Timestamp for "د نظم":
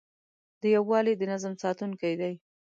1.17-1.53